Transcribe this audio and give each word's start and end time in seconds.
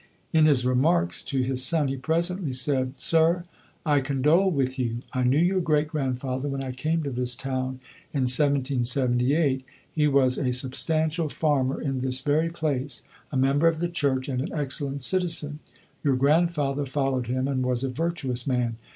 In 0.33 0.45
his 0.47 0.65
remarks 0.65 1.21
to 1.25 1.45
this 1.47 1.63
son, 1.63 1.87
he 1.87 1.95
presently 1.95 2.53
said, 2.53 2.99
"Sir, 2.99 3.43
I 3.85 3.99
condole 4.01 4.49
with 4.49 4.79
you. 4.79 5.03
I 5.13 5.23
knew 5.23 5.37
your 5.37 5.61
great 5.61 5.89
grandfather; 5.89 6.49
when 6.49 6.63
I 6.63 6.71
came 6.71 7.03
to 7.03 7.11
this 7.11 7.35
town, 7.35 7.73
in 8.11 8.21
1778, 8.23 9.63
he 9.93 10.07
was 10.07 10.39
a 10.39 10.51
substantial 10.53 11.29
farmer 11.29 11.79
in 11.79 11.99
this 11.99 12.21
very 12.21 12.49
place, 12.49 13.03
a 13.31 13.37
member 13.37 13.67
of 13.67 13.77
the 13.77 13.89
church, 13.89 14.27
and 14.27 14.41
an 14.41 14.51
excellent 14.51 15.03
citizen. 15.03 15.59
Your 16.03 16.15
grandfather 16.15 16.87
followed 16.87 17.27
him, 17.27 17.47
and 17.47 17.63
was 17.63 17.83
a 17.83 17.89
virtuous 17.91 18.47
man. 18.47 18.77